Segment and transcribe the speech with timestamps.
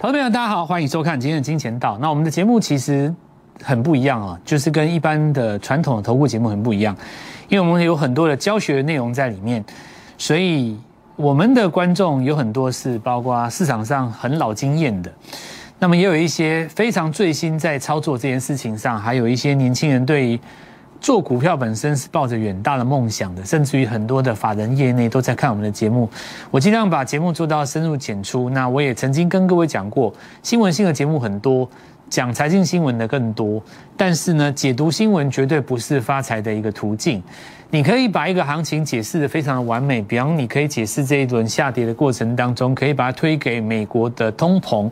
[0.00, 1.98] 朋友，大家好，欢迎收看今天的金钱道。
[1.98, 3.12] 那我们的节目其实
[3.60, 6.96] 很不一样啊，就是跟一般的传统的投顾节目很不一样，
[7.48, 9.64] 因为我们有很多的教学内容在里面，
[10.16, 10.78] 所以
[11.16, 15.12] 我们的观众有很多是包括市场上很老经验的，
[15.80, 20.40] 那么也有一些非常最新在操作这件事情上，还有一些年轻人对于。
[21.00, 26.08] 做股票本身是抱着远大的梦想的，甚至于很多的法人业内都在看我们的节目。
[26.50, 28.50] 我尽量把节目做到深入浅出。
[28.50, 31.68] 那我也曾经跟各位讲过，新闻性的节目很多，
[32.10, 33.62] 讲财经新闻的更多。
[33.96, 37.22] 但是呢，解读新闻绝对不是发财的一个途径。
[37.70, 44.90] 你可以把一个行情解释的非常的完美，比方你可以解释这一轮下跌的过程当中，可以把它推给美国的通膨，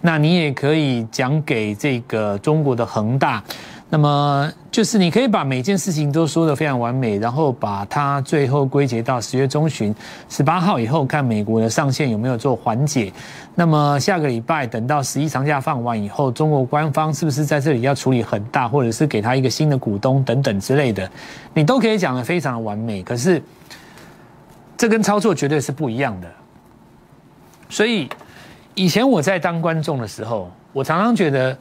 [0.00, 3.40] 那你也可以讲给这个中国的恒大。
[3.88, 9.94] 那么就是你可以把每件事情都说得非常完美，然后把它最后归结到十月中旬
[10.28, 13.12] 十八号以后，看美国的上限有没有做缓解。
[13.54, 21.08] 那么下个礼拜等到十一长假放完以后，中国官方是不是在这里要处理很大，或者是给他一个新的股东等等之类的，
[21.54, 23.04] 你都可以讲得非常的完美。
[23.04, 23.40] 可是
[24.76, 26.28] 这跟操作绝对是不一样的。
[27.68, 28.08] 所以
[28.74, 31.56] 以前我在当观众的时候，我常常觉得。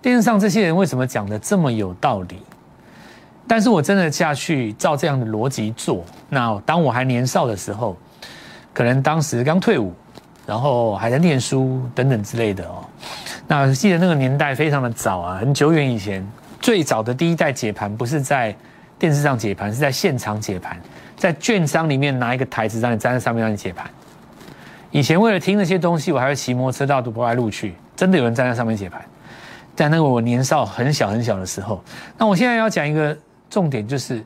[0.00, 2.40] 电视上这些人为什么讲的这么有道理？
[3.48, 6.04] 但是我真的下去照这样的逻辑做。
[6.28, 7.96] 那当我还年少的时候，
[8.72, 9.92] 可能当时刚退伍，
[10.46, 12.84] 然后还在念书等等之类的哦。
[13.46, 16.24] 那记得那个年代非常的早啊，很久远以前，
[16.60, 18.54] 最早的第一代解盘不是在
[18.98, 20.78] 电视上解盘，是在现场解盘，
[21.16, 23.90] 在券商里面拿一个台子让你站在上面让你解盘。
[24.90, 29.02] 以前为了听那些东西，我还会骑摩托车到独白路去，真的有人站在上面解盘。
[29.78, 31.80] 在那个我年少很小很小的时候，
[32.16, 33.16] 那我现在要讲一个
[33.48, 34.24] 重点，就是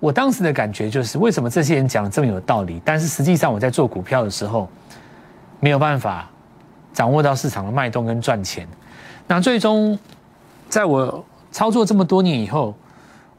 [0.00, 4.66] 我当时的感觉就是，为什么这些人讲的这么有道理，但是实际上我在做股票的时候
[5.60, 6.26] 没有办法
[6.94, 8.66] 掌握到市场的脉动跟赚钱。
[9.26, 9.98] 那最终
[10.70, 12.74] 在我操作这么多年以后，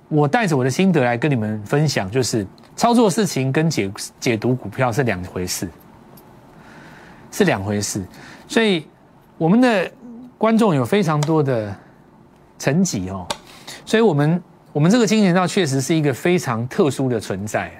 [0.07, 2.45] 我带着我的心得来跟你们分享，就是
[2.75, 5.67] 操作事情跟解解读股票是两回事，
[7.31, 8.05] 是两回事。
[8.47, 8.87] 所以
[9.39, 9.91] 我们的。
[10.37, 11.75] 观众有非常多的
[12.57, 13.25] 层级哦，
[13.85, 14.41] 所以我们
[14.73, 17.71] 我们这个金钱道确实是一个非常特殊的存在。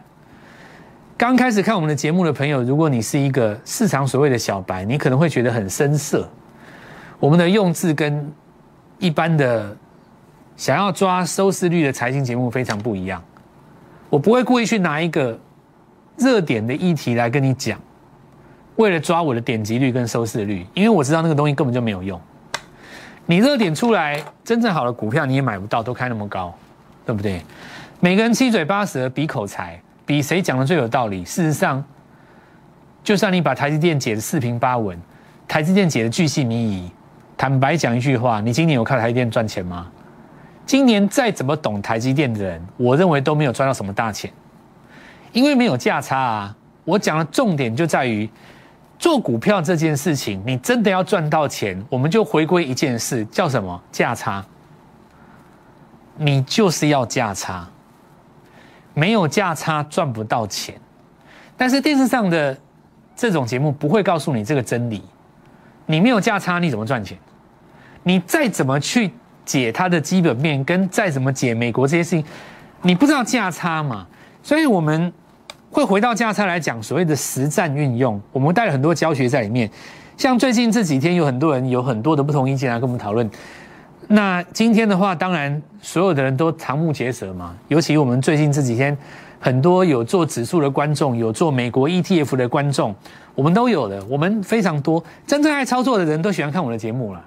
[1.18, 6.30] 刚开始看我们的节目的朋友，如果你是一个市场所谓的小白，你可能会觉得很生涩。
[7.20, 8.30] 我们的用字跟
[9.00, 9.76] 一般的
[10.58, 13.24] 想要抓收视率的财经节目非常不一样。
[14.10, 15.38] 我不会故意去拿一个
[16.18, 17.80] 热点的议题来跟你讲，
[18.76, 22.20] 为了抓我的点击率跟收视率，因为我知道那个东西根本就没有用。
[23.28, 26.54] 你热点出来，真正好的股票你也买不到，都开那么高，
[27.06, 27.42] 对不对？
[28.00, 31.24] 每个人七嘴八舌比口才，比谁讲的最有道理。
[31.24, 31.84] 事实上，
[33.04, 35.00] 就算你把台积电解的四平八稳，
[35.48, 36.92] 台积电解的巨细靡遗，
[37.36, 39.88] 坦白讲一句话，你今年有靠台积电赚钱吗？
[40.68, 44.32] 今年再怎么懂台积电的人，我认为都没有赚到什么大钱，
[45.32, 46.56] 因为没有价差啊。
[46.84, 48.30] 我讲的重点就在于。
[48.98, 54.44] 做股票这件事情，你真的要赚到钱，我们就回归一件事，叫什么价差？
[56.18, 57.68] 你就是要价差，
[58.94, 60.74] 没有价差赚不到钱。
[61.58, 62.58] 但是电视上的
[63.16, 65.04] 这种节目不会告诉你这个真理，
[65.86, 67.18] 你没有价差你怎么赚钱？
[68.04, 69.12] 你再怎么去
[69.44, 72.26] 解它的基本面，跟再怎么解美国这些事情，
[72.82, 74.08] 你不知道价差嘛？
[74.42, 75.12] 所以我们。
[75.76, 79.70] 会回到价差来讲所谓的实战运用，我们带了很多教学在里面。
[80.16, 83.30] 像最近这几天有很多人有很多的不同意见来跟我们讨论。
[84.08, 87.54] 那今天的话，当然所有的人都瞠目结舌嘛。
[87.68, 88.98] 尤其我们最近这几天，
[89.38, 92.96] 很多有做指数的观众，有做美国 ETF 的观众，
[93.36, 94.02] 我们都有的。
[94.06, 97.22] 我们非常多真正爱操作的人都喜欢看我的节目了，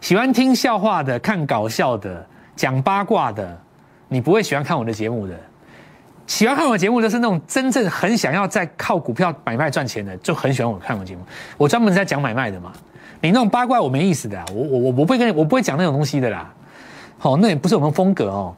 [0.00, 2.26] 喜欢听笑话的、看搞笑的、
[2.56, 3.54] 讲八卦的，
[4.08, 5.34] 你不会喜欢看我的节目的。
[6.26, 11.22] 喜欢看我节目的是那种真正很想要在靠股票买卖赚钱的，就很喜欢我看我节目。
[11.56, 12.72] 我专门在讲买卖的嘛。
[13.20, 16.52] 你那种八卦我没意思的，我我我我不会跟你，我不会讲那种东西的啦。
[17.18, 18.54] 好，那也不是我们风格哦。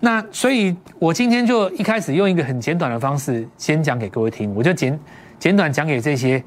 [0.00, 4.98] 那所以，我今天就一开始用一个很简短的方式先讲给各位听，我就简
[5.38, 6.42] 简短讲给这些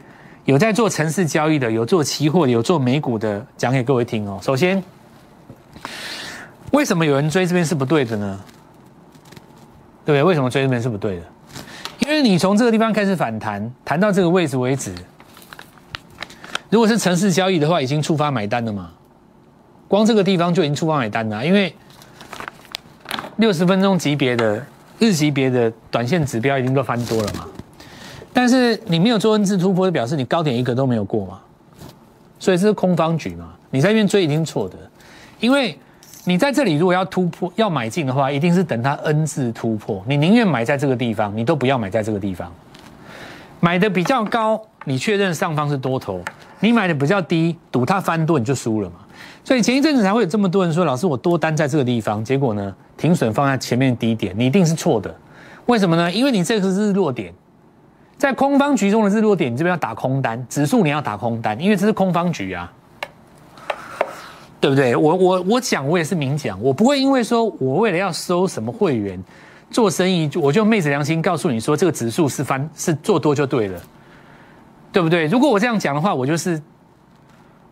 [0.46, 4.40] 有在做城市交易的、有做期货、有做美股的，讲给各位听哦。
[4.42, 4.82] 首先，
[6.72, 8.40] 为什么有人追这边是不对的呢？
[10.12, 10.24] 对？
[10.24, 11.24] 为什么追这边是不对的？
[12.00, 14.94] 因为你从这个地方开始反弹，弹到这个位置为止，
[16.70, 18.92] 如果是城市交易的话，已经触发买单了嘛？
[19.88, 21.76] 光这个地方就已经触发买单了，因为
[23.38, 24.66] 六十分钟级别的
[24.98, 27.46] 日级别的短线指标已经都翻多了嘛。
[28.34, 31.40] 但是你没有做 N 字突破，就表示你高点一个都没有过嘛。
[32.40, 33.54] 所以这是空方局嘛？
[33.70, 34.76] 你在那边追已经错的，
[35.40, 35.78] 因为
[36.24, 42.52] 你在这里如果要突破要买进的话，一定是等它 N 字突破，你宁愿买在这个地方，你都不要买在这个地方。
[43.60, 46.20] 买的比较高，你确认上方是多头；
[46.60, 48.96] 你买的比较低，赌它翻多你就输了嘛。
[49.44, 55.16] 所以前一阵子才会有这么多人说，老师我多单在这个地方，结果呢停损放在前面低点，你一定是错的。
[55.66, 56.12] 为什么呢？
[56.12, 57.34] 因为你这个是日落点。
[58.18, 62.72] 在空方局中的日落点，你这边要打空单，指数你要打空单，因为这是空方局啊，
[64.62, 64.96] 对不对？
[64.96, 69.22] 我我我讲，我也是明讲，我不会因为说我为了要收什么会员
[69.72, 73.82] 做生意，我就昧着良心告诉你说这个指数是翻是做多就对了，
[74.92, 75.26] 对不对？
[75.26, 76.62] 如果我这样讲的话，我就是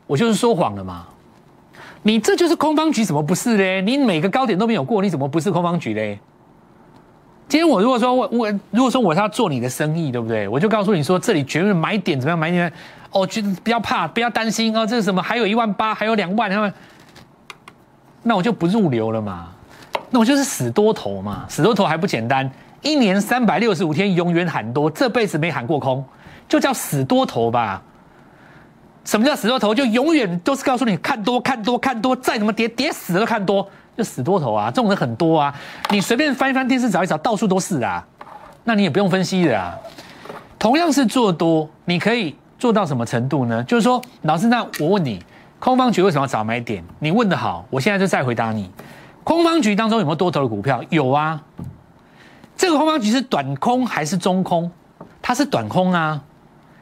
[0.08, 1.06] 我就是说谎了嘛。
[2.02, 3.82] 你这就是空方局，怎么不是嘞？
[3.82, 6.18] 你每个高点都没有过，你怎么不是空方局嘞？
[7.48, 10.48] 今天我如果说我我如果说我是要做你的生意，对不对？
[10.48, 12.72] 我就告诉你说这里绝对买点怎么样买点
[13.12, 15.22] 哦，觉得不要怕，不要担心哦，这是什么？
[15.22, 16.74] 还有一万八，还有两万，他们
[18.24, 19.50] 那我就不入流了嘛，
[20.10, 22.50] 那我就是死多头嘛，死多头还不简单？
[22.82, 26.04] 一年三百六十五天，永远喊多，这辈子没喊过空，
[26.48, 27.82] 就叫死多头吧。
[29.06, 29.74] 什么叫死多头？
[29.74, 33.68] 就永远都是告诉你看多看多看多，再怎么跌跌死了看多。
[33.98, 35.54] 就死多头啊，这种人很多啊，
[35.90, 38.06] 你随便翻一翻电视找一找，到处都是啊，
[38.64, 39.76] 那你也不用分析的啊。
[40.58, 43.64] 同样是做多，你可以做到什么程度呢？
[43.64, 45.24] 就是说，老师，那我问你，
[45.58, 46.84] 空方局为什么要找买点？
[47.00, 48.70] 你问的好，我现在就再回答你，
[49.24, 50.84] 空方局当中有没有多头的股票？
[50.90, 51.42] 有啊，
[52.58, 54.70] 这个空方局是短空还是中空？
[55.22, 56.22] 它是短空啊，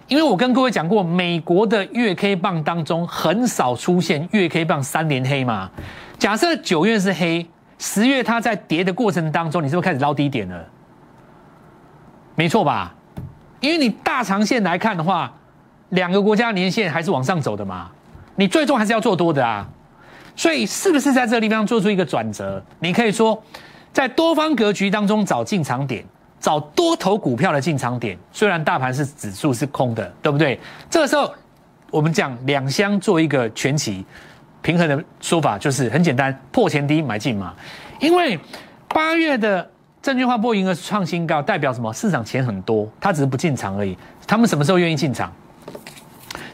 [0.07, 5.69] 因为我跟各位讲过，美国的月 K 棒当中很少出现月 K 棒三连黑嘛。
[6.17, 7.47] 假设九月是黑，
[7.77, 10.65] 十月它在跌的过程当中，你是不是开始捞低点了？
[12.35, 12.95] 没错吧？
[13.59, 15.33] 因为你大长线来看的话，
[15.89, 17.89] 两个国家年线还是往上走的嘛，
[18.35, 19.67] 你最终还是要做多的啊。
[20.35, 22.63] 所以是不是在这个地方做出一个转折？
[22.79, 23.41] 你可以说，
[23.91, 26.05] 在多方格局当中找进场点，
[26.39, 28.17] 找多头股票的进场点。
[28.31, 30.59] 虽然大盘是指数是空的，对不对？
[30.89, 31.33] 这个时候
[31.89, 34.05] 我们讲两相做一个全旗。
[34.61, 37.53] 平衡的说法就是很简单，破前低买进嘛。
[37.99, 38.37] 因为
[38.89, 39.67] 八月的
[40.01, 41.91] 证券化波盈额创新高，代表什么？
[41.93, 43.97] 市场钱很多，他只是不进场而已。
[44.27, 45.31] 他们什么时候愿意进场？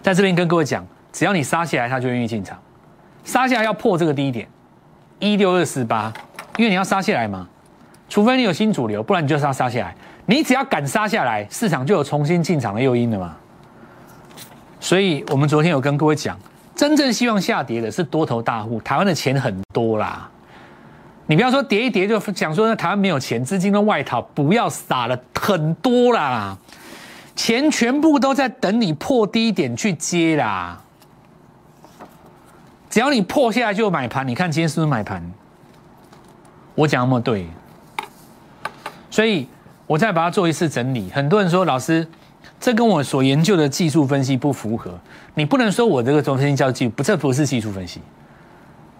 [0.03, 2.59] 在这边跟各位讲，只要你杀下来，他就愿意进场。
[3.23, 4.45] 杀下来要破这个低点
[5.17, 6.13] 一六二四八，
[6.57, 7.47] 因为你要杀下来嘛。
[8.09, 9.95] 除非你有新主流，不然你就杀杀下来。
[10.25, 13.35] 你只要敢杀下来，市场就有重新进场的诱因了嘛。
[14.79, 16.37] 所以我们昨天有跟各位讲。
[16.75, 20.29] 真正希望下跌的是多头大户，台湾的钱很多啦。
[21.27, 26.57] 你不要说跌一跌就讲说那台湾没有钱，资金都外逃，不要撒了很多啦，
[27.35, 30.81] 钱全部都在等你破低点去接啦。
[32.89, 35.23] 只要你破下来就买盘，你看今天是不是买盘？
[36.75, 37.47] 我讲那么对，
[39.09, 39.47] 所以
[39.87, 41.09] 我再把它做一次整理。
[41.11, 42.07] 很多人说老师。
[42.59, 44.97] 这跟我所研究的技术分析不符合，
[45.33, 48.01] 你不能说我这个分析叫技术，不，这不是技术分析。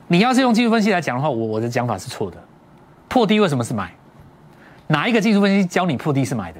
[0.09, 2.37] 你要是用技术分析来讲的话，我我的讲法是错的。
[3.07, 3.93] 破低为什么是买？
[4.87, 6.59] 哪一个技术分析教你破低是买的？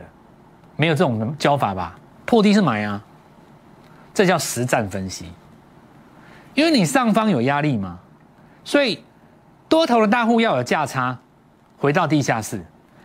[0.75, 1.95] 没有这种教法吧？
[2.25, 3.03] 破低是买啊，
[4.13, 5.31] 这叫实战分析。
[6.53, 7.99] 因为你上方有压力嘛，
[8.63, 9.03] 所以
[9.67, 11.17] 多头的大户要有价差，
[11.77, 12.63] 回到地下室，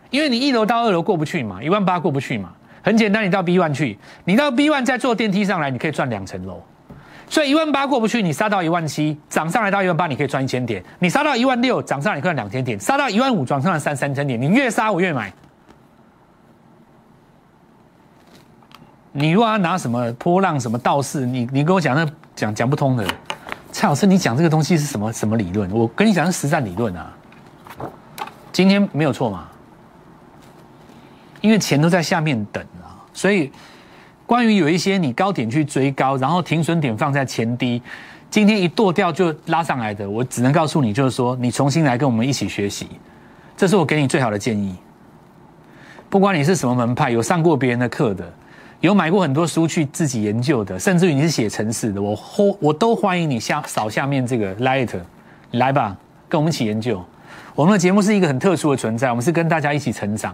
[0.09, 2.53] 因为你一楼到二楼过不去嘛，一万八过不去嘛。
[2.81, 6.63] 很简单，你到 B one 去，你到 B one 再坐电梯上来，你可以赚两层楼。
[7.27, 10.83] 所以一万八过不去，你杀到一万七，涨上来到一万八，你可以赚一千点。
[10.99, 12.79] 你杀到一万六，涨上来可以赚两千点。
[12.79, 14.41] 杀到一万五，涨上来三三千点。
[14.41, 15.31] 你越杀我越买。
[19.11, 23.05] 你如果要拿什么波浪什么道士，你你跟我讲那讲讲不通的。
[23.71, 25.69] 蔡老师，你讲这个东西是什么什么理论？
[25.71, 27.13] 我跟你讲是实战理论啊。
[28.51, 29.47] 今天没有错嘛？
[31.41, 33.51] 因为钱都在下面等啊，所以
[34.25, 37.81] 关于有一些你高点去追高，然后停损点放在前低，
[38.29, 42.89] 今天一剁掉就拉上来的，我只能告诉你，就是说你重新来跟我们一起学习，
[43.55, 44.75] 这是我给你最好的建议。
[46.09, 48.33] 不管你是什么门派，有上过别人的课的，
[48.81, 54.89] 有买过很多书去自己研究的，甚至于你是写程式的，我欢我都欢迎你下扫下面这个 light，
[55.51, 55.97] 来吧，
[56.29, 57.03] 跟我们一起研究。
[57.55, 60.33] 我们的节目是一个很特殊的存在，我们是跟大家一起成长。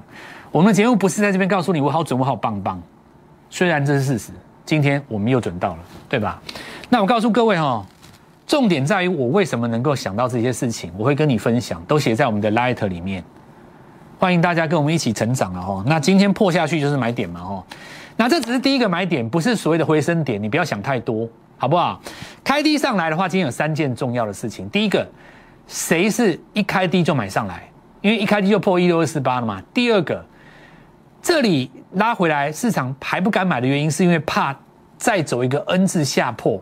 [0.51, 2.79] 我们的节目不是在这边告诉你我好准，我好棒棒。
[3.49, 4.31] 虽然这是事实，
[4.63, 6.39] 今天我们又准到了，对吧？
[6.87, 7.83] 那我告诉各位哈，
[8.45, 13.23] 重点在于我为什么能够想到这些事情，我会跟你分享，都写在我们的 Light 里面。
[14.19, 15.83] 欢迎大家跟我们一起成长了哈。
[15.87, 17.63] 那今天破下去就是买点嘛哈。
[18.17, 22.01] 那这只是第一个买点，不是所谓的回升点，你不要想太多，好不好？
[22.43, 24.69] 开低上来的话，今天有三件重要的事情。
[24.69, 25.05] 第一个，
[25.67, 27.69] 谁是一开低就买上来？
[28.01, 29.61] 因为一开低就破一六二四八了嘛。
[29.73, 30.23] 第二个，
[31.21, 34.55] 这里拉回来，市场还不敢买的原因，是因为怕
[34.97, 36.61] 再走一个 N 字下破，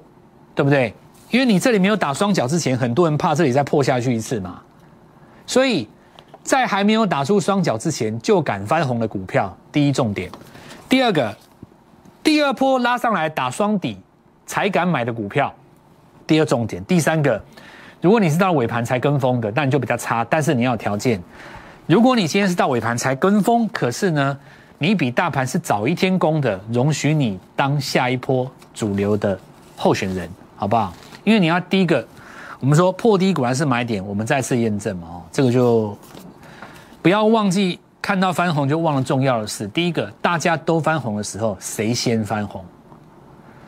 [0.55, 0.93] 对不对？
[1.29, 4.61] 因为你这里没有打双脚之前，很多人怕这里再破下去一次嘛。
[5.45, 5.87] 所以
[6.41, 10.31] 在还没有打出双脚之前就敢翻红的股票，第一重点。
[10.87, 11.35] 第二个，
[12.23, 13.97] 第二波拉上来打双底
[14.45, 15.53] 才敢买的股票，
[16.25, 16.83] 第二重点。
[16.85, 17.41] 第三个，
[18.01, 20.25] 如果你是到尾盘才跟风的，那你就比较差。
[20.29, 21.21] 但是你要有条件，
[21.85, 24.37] 如果你今天是到尾盘才跟风，可是呢，
[24.77, 29.37] 你比大盘是早一天攻的，容许你当下一波主流的
[29.75, 30.93] 候选人，好不好？
[31.23, 32.05] 因为你要第一个。
[32.59, 35.97] 我们说破低果然是买点，我们再次验证嘛，哦，这个就
[37.01, 39.65] 不要忘记看到翻红就忘了重要的事。
[39.69, 42.61] 第一个，大家都翻红的时候，谁先翻红？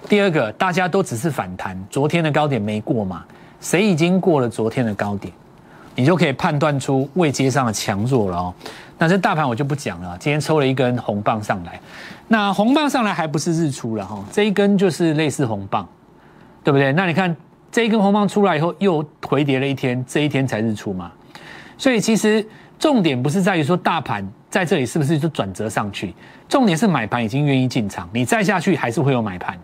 [0.09, 3.23] 第二个，大家都只是反弹，昨天的高点没过嘛，
[3.61, 5.33] 谁已经过了昨天的高点，
[5.95, 8.53] 你就可以判断出未接上的强弱了哦。
[8.97, 11.79] 那这大盘我就不讲了，今天抽了一根红棒上来，
[12.27, 15.87] 那红棒上来还不是日出了哈，这一根就是类似红棒，
[16.61, 16.91] 对不对？
[16.91, 17.33] 那你看。
[17.71, 21.11] 这一根红棒出来以后，又回跌了一天，这一天才日出嘛。
[21.77, 22.47] 所以其实
[22.79, 26.13] 重点不是在于说大盘在这里是不是就转折上去，
[26.47, 29.57] 重点是买盘已经愿意进场，你再下去还是会有买盘。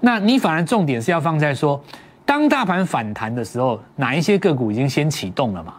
[0.00, 1.82] 那你反而重点是要放在说，
[2.24, 5.74] 当大盘反弹的时候，哪一些个股已经先启动了嘛？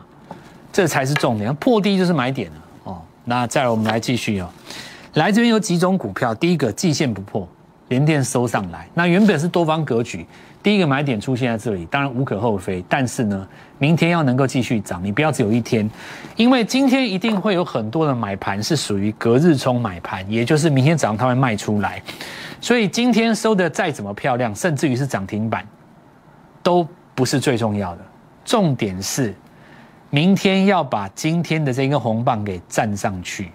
[0.71, 3.01] 这才是重点，破低就是买点了哦。
[3.25, 4.49] 那再来我们来继续哦，
[5.15, 7.47] 来这边有几种股票，第一个季线不破，
[7.89, 10.25] 连电收上来，那原本是多方格局。
[10.63, 12.81] 第一个买点出现在这里，当然无可厚非。
[12.87, 13.45] 但是呢，
[13.77, 15.87] 明天要能够继续涨，你不要只有一天，
[16.37, 22.01] 因为今天一定会有很多的买盘是属于隔日冲买盘，也就是明天早上它会卖出来。
[22.61, 25.67] 所以今天收的再怎么漂亮，甚至于是涨停板，
[26.63, 28.01] 都不是最重要的。
[28.45, 29.35] 重点是
[30.09, 33.51] 明天要把今天的这根红棒给站上去，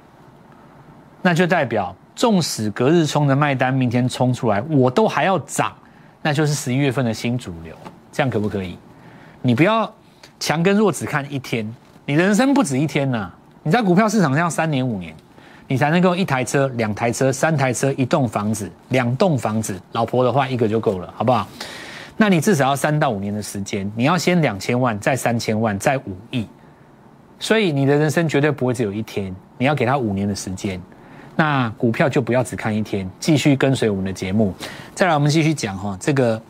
[1.23, 5.73] 那就代表纵使隔日冲的卖单明天冲出来，我都还要涨。
[6.23, 7.75] 那就是十一月份的新主流，
[8.13, 8.77] 这样可不可以？
[9.41, 9.93] 你不要
[10.41, 11.73] 强跟弱只看一天，
[12.05, 13.31] 你人生不止一天呐！
[13.63, 15.15] 你在股票市场上三年五年，
[15.67, 21.47] 你才能够一台车、两台车、三台车、一栋房子、两栋房子，老婆的话一个就够了，好不好？
[22.17, 26.49] 那你至少要三到五年的时间，你要先两千万，再三千万，再五亿，
[27.39, 30.81] 所以你的人生绝对不会只有一天，你要给他五年的时间。
[31.39, 34.53] 那股票就不要只看一天，继续跟随我们的节目。
[34.93, 36.43] 再来，我们继续讲哈，这个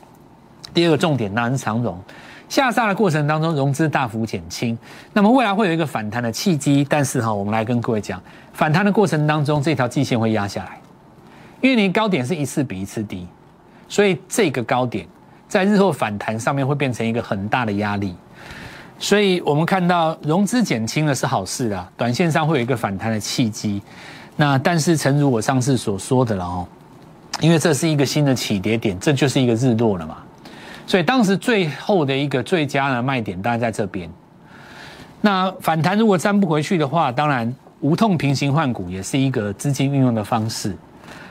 [0.72, 2.02] 第二个重点，那是长融
[2.48, 4.78] 下杀的过程当中，融资大幅减轻，
[5.12, 6.86] 那么未来会有一个反弹的契机。
[6.88, 8.18] 但是哈，我们来跟各位讲，
[8.54, 10.80] 反弹的过程当中，这条季线会压下来，
[11.60, 13.28] 因为你高点是一次比一次低，
[13.90, 15.06] 所以这个高点
[15.46, 18.16] 在日后反弹上面会变成一个很大的压力。
[18.98, 23.82] 所以我们看到融资减轻了是好事啊，短线上会有一个反弹的契机。
[24.40, 26.64] 那但是，诚如我上次所说的了哦，
[27.40, 30.18] 因为这是一个新的起跌点，这就是一个日落了嘛，
[30.86, 34.08] 所以当时最后的一个最佳的卖点大概在这边。
[35.20, 40.76] 那反弹如果站不回去的话，当然无痛平行换股也是一个资金运用的方式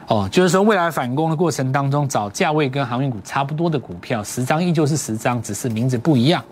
[0.08, 6.44] 哦，就是说未来反攻的过程当中，找价位跟航运股差不多的股票，十张依旧是十张，只是名字不一样。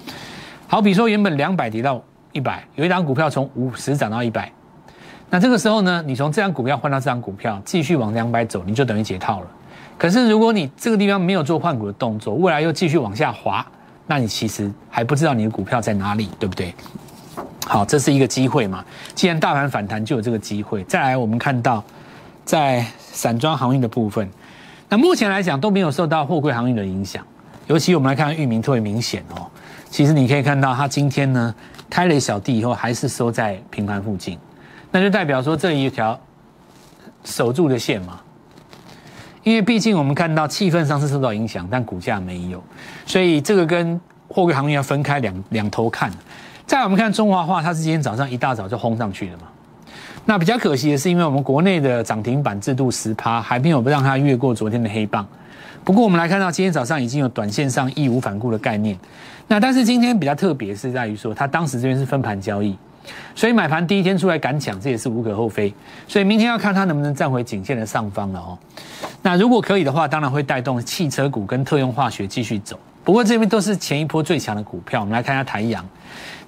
[0.67, 4.49] 好比说原本两百跌到一百，有一张股票从五十涨到一百。
[5.29, 9.47] 那这个时候呢，你从这张股票换到这张股票，继续往两百走，你就等于解套了。
[9.97, 13.65] 可是如果你这个地方没有做换股的动作，未来又继续往下滑，
[14.07, 16.73] 那你其实还不知道你的股票在哪里，对不对？
[17.65, 18.85] 好，这是一个机会嘛。
[19.13, 20.83] 既然大盘反弹，就有这个机会。
[20.83, 21.83] 再来，我们看到
[22.43, 24.29] 在散装航运的部分，
[24.87, 27.25] 那目前来讲都没有受到货柜航运的影响。
[27.67, 29.47] 尤其我们来看域名特别明显哦。
[29.89, 31.55] 其实你可以看到，它今天呢
[31.89, 34.37] 开了一小地以后，还是收在平盘附近。
[34.95, 36.17] 那就代表说这里一条
[37.25, 38.21] 守住的线嘛，
[39.43, 42.63] 因为毕竟我们看到气氛上是受到影响，但股价没有，
[43.05, 43.99] 所以这个跟
[44.29, 46.09] 货柜行业要分开两两头看。
[46.65, 49.43] 再我们看中华化，它是今天早上一大早就轰上去了嘛。
[50.23, 55.27] 那比较可惜的是，因为我们国内的涨停板制度十趴还没有让它越过昨天的黑棒。
[55.83, 58.97] 不过我们来看到今天早上已经有短线上义无反顾的概念。
[59.49, 62.77] 那但是今天比较特别是在于说，它当时这边是分盘交易。
[63.35, 65.73] 所以买盘第一天出来敢抢，这也是无可厚非。
[66.07, 68.57] 所以明天要看它能不能站回颈线的上方了哦。
[69.21, 72.79] 那如果可以的话，当然会带动汽车股跟特用化学继续走。
[73.03, 75.85] 不过这边都是前一波最强的股票，我们来看一下台阳。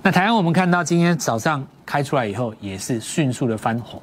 [0.02, 4.02] 那台阳我们看到今天早上开出来以后，也是迅速的翻红。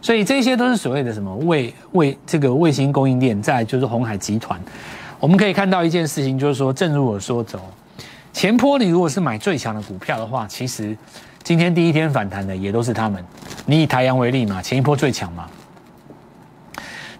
[0.00, 4.60] 所以这些都是所谓的什么卫卫这个卫星供应链，再就是红海集团。
[5.20, 7.60] 我们可以看到一件事情，就是说，正如我说走，
[8.32, 10.96] 前坡你如果是买最强的股票的话，其实
[11.42, 13.24] 今天第一天反弹的也都是他们。
[13.66, 15.48] 你以台阳为例嘛，前一波最强嘛，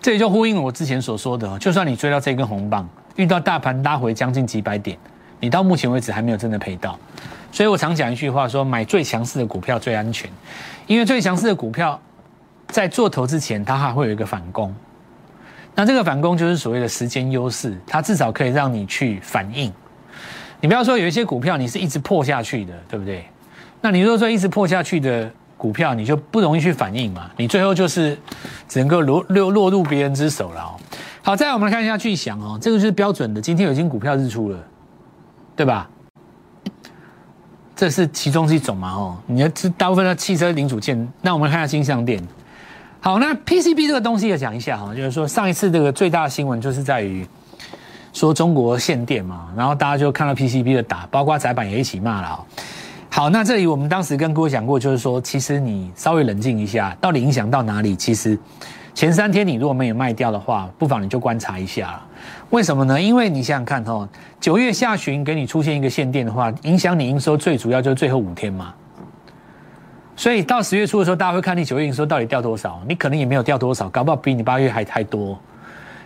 [0.00, 4.96] 这也就呼应了我之前所说的，就算你追到这根红棒，遇到大盘拉回将近几百点，
[5.40, 6.98] 你到目前为止还没有真的赔到。
[7.50, 10.30] 所以我常讲一句话，说买最强势的股票最安全，
[10.86, 12.00] 因为最强势的股票
[12.68, 14.74] 在做头之前，它还会有一个反攻。
[15.74, 19.72] 那这个反攻就是所谓的时间优势，它至少可以让你去反应。
[20.60, 23.24] 你不要说有一些股票你是一直破下去的，对不对？
[23.82, 28.16] 那你如果说一直破下去的股票，你就不容易去反应嘛，你最后就是
[28.66, 30.80] 只能够落落落入别人之手了哦。
[31.22, 34.58] 好，再来我们看一下巨响哦，这个就是标准的，今天有一金股票日出了，
[35.54, 35.90] 对吧？
[37.74, 38.92] 这是其中一种嘛？
[38.92, 41.12] 哦，你要知大部分的汽车零组件。
[41.20, 42.22] 那我们看一下金相店。
[43.00, 47.26] 好，那 PCB 这个东西也讲一下哈，就是说上一次这个最大的新闻就是在于
[48.12, 52.46] 说中国限电嘛，然后大家就看到 PCB 的打，包括窄板也一起骂了哦。
[53.14, 57.95] 好，那这里我们当时跟各位讲过，就是说其实你稍微冷静一下，到底影响到哪里？
[57.95, 58.38] 其实
[58.95, 62.00] 前三天你如果没有卖掉的话，不妨你就观察一下。
[62.49, 62.99] 为什么呢？
[62.99, 64.09] 因为你想想看哦，
[64.40, 68.73] 九月下旬给你出现一个限电的话，影响你营收最主要就是最后五天嘛。
[70.16, 75.38] 所以到十月初的时候，大家会看你九月营收到底掉多少，你可能也没有掉多少，搞不好比你八月还还多。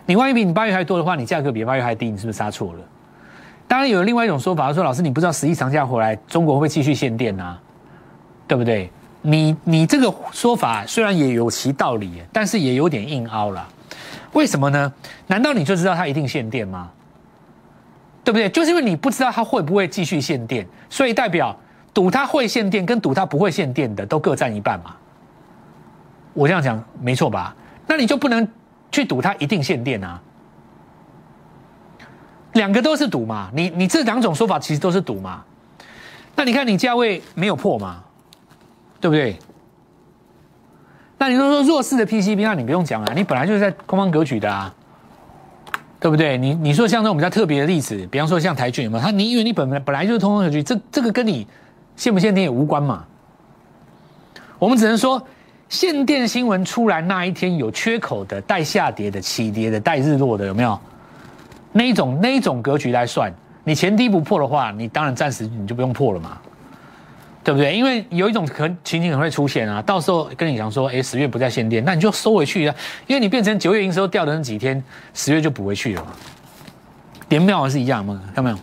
[0.07, 2.81] 你万一比你八月还多的话，你价格比八月还低，你是不是杀错了？
[3.69, 7.61] 当然有另外一种说法，说老师你不知道十一长假回来，中国会继续限电啊？
[8.47, 8.91] 对不对？
[9.23, 13.67] 你你这个说法虽然也有其道理，但是也有点硬凹了。
[14.35, 14.93] 为什么呢？
[15.27, 16.91] 难道你就知道它一定限电吗？
[18.23, 18.49] 对不对？
[18.49, 21.57] 就是因为你不知道它会不会继续限电，所以代表
[21.93, 24.95] 赌它会限电跟赌它不会限电的都各占一半嘛。
[26.33, 27.57] 我这样讲没错吧？
[27.87, 28.47] 那你就不能
[28.93, 30.23] 去赌它一定限电啊？
[32.57, 33.51] 两个都是赌嘛？
[33.55, 35.43] 你你这两种说法其实都是赌嘛？
[36.35, 38.03] 那你看你价位没有破嘛？
[39.01, 39.39] 对不对？
[41.19, 44.75] 那你说说弱势的 PCB，那你不用讲了，你本来就是在空方格局的啊，
[45.99, 46.37] 对不对？
[46.37, 49.03] 你你说像这种比较特别的例子，比方说像台骏有没有？
[49.03, 51.47] 他你以为你本来本来就是通方格局，这这个跟你
[51.97, 53.05] 限不限电也无关嘛。
[54.59, 55.23] 我们只能说
[55.69, 60.79] 限电新闻出来那一天有缺口的、带下跌的、起跌的、带日落的，有没有？
[61.77, 63.33] 那一种那一种格局来算，
[63.65, 66.39] 你前低不破的话，你当然暂时你就不用破了嘛。
[67.45, 67.77] 对不对？
[67.77, 72.75] 因为有一种可情景可能会出现啊，到时候跟你讲说，哎，十月不再限电，那你就收回去啊，
[73.07, 74.83] 因为你变成九月营收掉的那几天，
[75.15, 76.11] 十月就补回去了嘛。
[77.29, 78.59] 连庙也是一样嘛，看到没有？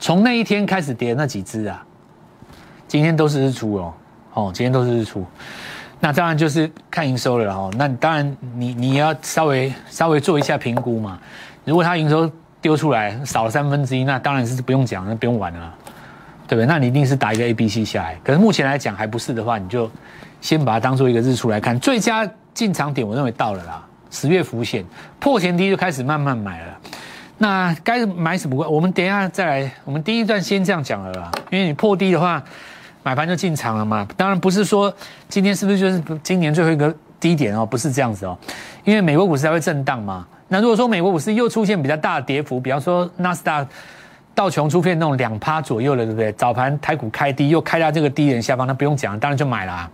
[0.00, 1.86] 从那一天开始跌那几只啊，
[2.88, 3.94] 今天都是日出哦，
[4.34, 5.24] 哦，今天都是日出，
[6.00, 7.72] 那当然就是看营收了哦。
[7.78, 11.16] 那当然你你要稍微稍微做一下评估嘛。
[11.64, 15.74] 如果它营收丢出来少了三分之一，那当然是不用讲，那不用玩了。
[16.48, 16.66] 对不对？
[16.66, 18.18] 那你一定是打一个 A、B、C 下来。
[18.24, 19.88] 可是目前来讲还不是的话，你就
[20.40, 21.78] 先把它当做一个日出来看。
[21.78, 23.80] 最佳进场点，我认为到了啦。
[24.10, 24.84] 十月浮现
[25.20, 26.78] 破前低就开始慢慢买了。
[27.38, 28.68] 那该买什么？
[28.68, 29.72] 我们等一下再来。
[29.84, 31.30] 我们第一段先这样讲了啦。
[31.50, 32.42] 因为你破低的话，
[33.04, 34.04] 买盘就进场了嘛。
[34.16, 34.92] 当然不是说
[35.28, 37.64] 今天是不是就是今年最后一个低点哦？
[37.64, 38.36] 不是这样子哦。
[38.82, 40.26] 因为美国股市还会震荡嘛。
[40.50, 43.66] 那如果说美国股市又出现比较大的跌幅，比方说纳斯达。
[44.32, 46.32] 道琼出现那种两趴左右了，对不对？
[46.32, 49.90] 早盘台股开低，又开到这个低点下方，那不用讲，当然就买了。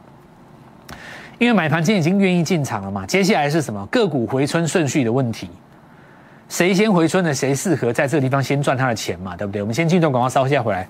[1.39, 3.05] 因为买盘今天已经愿意进场了嘛。
[3.07, 3.85] 接下来是什么？
[3.87, 5.49] 个股回春顺序的问题，
[6.49, 9.63] 谁先回春的，谁适合在这个地方先赚他的钱嘛，对不对？
[9.63, 10.87] 我们先进段广告，稍一下回来。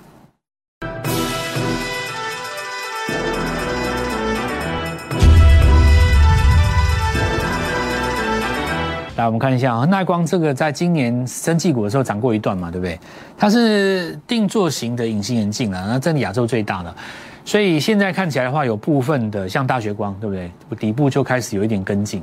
[9.16, 13.00] 来，我们看一下啊，耐光这个在今年升绩股的时候涨过一段嘛，对不对？
[13.36, 16.94] 它是定做型的隐形眼镜啊，那这里亚洲最大的，
[17.42, 20.52] 所以现在看起来的话，有部分的像大学光，对不对？
[20.78, 22.22] 底部就开始有一点跟进。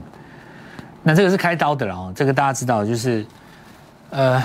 [1.02, 3.26] 那这个是开刀的了哦，这个大家知道，就是
[4.12, 4.42] 呃，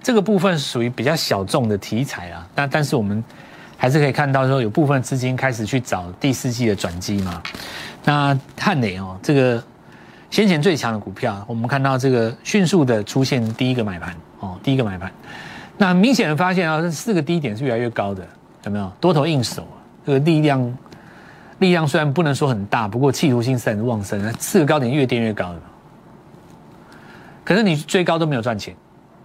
[0.00, 2.46] 这个部分属于比较小众的题材啊。
[2.54, 3.22] 那但是我们
[3.76, 7.42] 还是可以看到说，有部分资金开始去找第四季的转机嘛。
[8.04, 9.60] 那汉磊哦，这个。
[10.30, 15.10] 先前最强的股票，我们看到这个迅速的出现第一个买盘哦，第一个买盘，
[15.78, 18.22] 那明显的发现啊，这四个低点是越来越高的，
[18.64, 19.80] 有没有多头硬手啊？
[20.04, 20.78] 这个力量
[21.60, 25.60] 力量虽然不能说很大，不过企图心是很旺盛啊，四个高点越跌越高的。
[27.42, 28.74] 可是你追高都没有赚钱，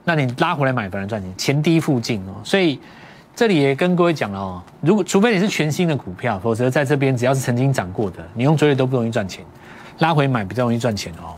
[0.05, 2.79] 那你拉回来买反而赚钱，前低附近哦，所以
[3.35, 9.43] 这里也跟各位讲了哦，如果除非你是全新的股票，否则在这边只要是曾经涨过的，你用追的都不容易赚钱。
[9.99, 11.35] 拉回买比较容易赚钱哦。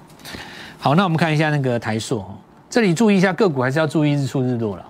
[0.78, 2.24] 好，那我们看一下那个台塑，
[2.70, 4.86] 这里注意一下个股，还是要注意日出日落了。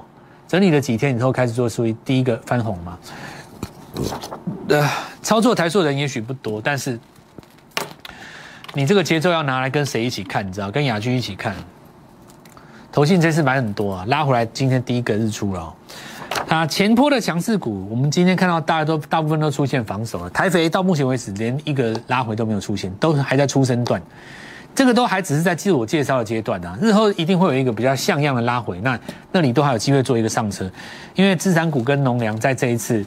[0.47, 2.97] 整理了几天以后，开始做出第一个翻红嘛。
[4.69, 4.89] 呃，
[5.21, 6.99] 操作台塑人也许不多，但是
[8.73, 10.45] 你这个节奏要拿来跟谁一起看？
[10.45, 11.56] 你知道，跟雅居一起看。
[12.91, 15.73] 投信这次买很多啊，拉回来今天第一个日出了。
[16.47, 20.29] 啊，前坡的强势股，我们今天看到大家都大部分都出现防守了。
[20.29, 24.01] 台肥到目前为止连一个拉回都没有出现，都还在出生段。
[24.75, 28.99] 这个都还只是在自我介绍的阶段啊，日后一定会有一个比较像样的拉回，那
[29.31, 30.69] 那里都还有机会做一个上车，
[31.15, 33.03] 因为资产股跟农粮在这一次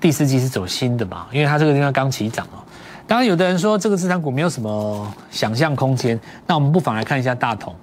[0.00, 2.58] 第四季是走新的嘛，因为它这个地方刚起涨哦。
[3.06, 7.74] 当然，有的人说这个资产股没有什么想象空间，那我们不妨来看一下大同，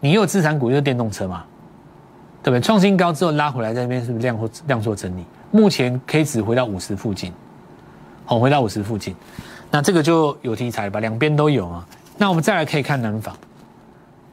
[0.00, 1.44] 你有资产股又电动车嘛，
[2.42, 2.60] 对不对？
[2.60, 5.24] 创新高之后拉回来，在那边是不是量或量做整理？
[5.50, 7.32] 目前 K 值回到五十附近，
[8.24, 9.14] 好，回到五十附近，
[9.70, 11.86] 那这个就有题材吧，两边都有啊。
[12.16, 13.34] 那我们再来可以看南纺，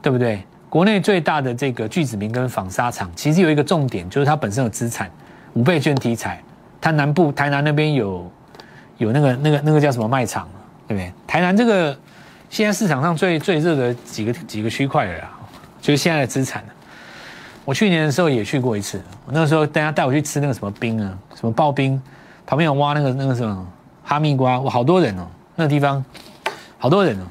[0.02, 0.42] 对不对？
[0.68, 5.10] 国内最大的这个聚子明跟纺纱厂，其实有一个重点，就是它本身有资产，
[5.54, 6.42] 五倍券题材。
[6.80, 8.30] 它南部台南那边有
[8.98, 10.46] 有那个那个那个叫什么卖场，
[10.86, 11.12] 对不对？
[11.26, 11.96] 台南这个
[12.50, 15.24] 现在市场上最最热的几个几个区块了，
[15.80, 16.62] 就是现在的资产。
[17.66, 22.00] 我去年的时候也去过一次，我那个时候大家带我去吃那个什么冰啊，什么刨冰，
[22.46, 23.66] 旁边有挖那个那个什么
[24.04, 25.26] 哈密瓜，哇，好多人哦，
[25.56, 26.02] 那个地方
[26.78, 27.24] 好多人哦。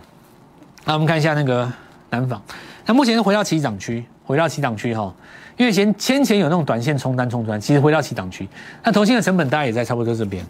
[0.84, 1.72] 那我们看一下那个
[2.10, 2.40] 南纺，
[2.86, 5.12] 那目前是回到起涨区，回到起涨区哈，
[5.56, 8.46] 因为前先前有那种短线冲单冲出来，其实回到起涨区，
[8.84, 10.46] 那投信的成本大概也在差不多这边。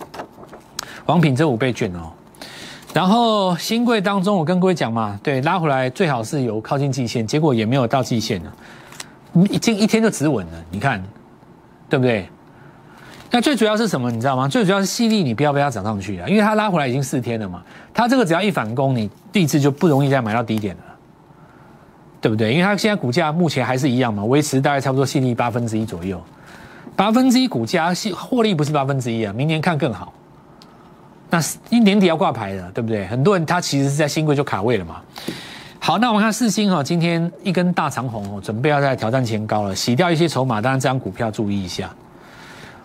[1.05, 2.11] 王品这五倍券哦，
[2.91, 8.51] 然后新贵当中，我跟各位讲嘛，对，拉回来最好是有靠近季线，结果也没有到季线呢，
[9.59, 11.03] 进一天就止稳了，你看，
[11.89, 12.27] 对不对？
[13.31, 14.09] 那最主要是什么？
[14.09, 14.47] 你知道吗？
[14.47, 17.61] 最主要是细粒，你不要被它涨上去啊，因为它拉回来已经四天了嘛。
[17.93, 20.83] 它这个只要一反攻，你第一次就不容易再买到低点了，
[22.21, 22.53] 对不对？
[22.53, 26.21] 因为它现在股价目前还是一样嘛，维持大概差不多细粒八分之一左右，
[26.95, 30.13] 八分之一股价，细获利不是八分之一啊，明年看更好。
[31.29, 33.05] 那一年底要挂牌的，对不对？
[33.07, 35.01] 很多人他其实是在新贵就卡位了嘛。
[35.85, 41.93] 好，那我们看四星哈，今天一根大长红哦，准备要在挑战前高了，洗掉一些筹码，当然这张股票注意一下。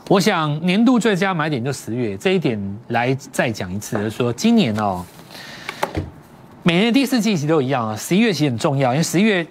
[0.06, 5.02] 我想年度最佳买点就十月这一点来再讲一次，就是说今年哦，
[6.62, 9.46] 每年第四季其实都一样啊，十一月其实很重要，因为十一月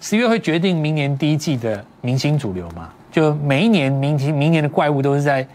[0.00, 5.46] 十一月会决定明年第一季的明星主流嘛，就每一年明明明年的怪物都是在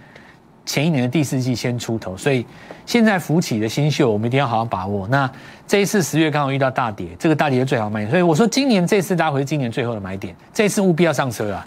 [0.66, 2.46] 前一年的第四季先出头，所以
[2.86, 5.08] 现在浮起的新秀我们一定要好好把握。
[5.08, 5.30] 那
[5.68, 11.66] 这一次十月刚好遇到大跌，这个大跌是最好买点，所以我说今年这次拉回今年最后的买点，这次务必要上车啊。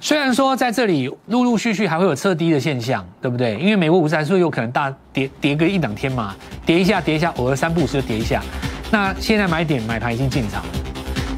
[0.00, 3.56] 虽然说在这里陆陆续续还会有撤低的现象，对不对？
[3.56, 6.34] 因为美国股市还是有可能大跌跌个一两天嘛，
[6.66, 8.42] 跌一下跌一下，偶尔三步就跌一下。
[8.90, 10.62] 那现在买点买盘已经进场，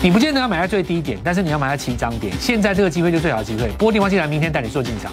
[0.02, 2.34] 你不见得要买在最低点，但是你要买在起涨点。
[2.40, 5.12] 现在这个机会就最好的机会，拨电话进来，明天带你做进场。